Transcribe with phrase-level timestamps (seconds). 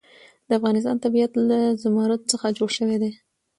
[0.47, 3.11] د افغانستان طبیعت له زمرد څخه جوړ شوی دی.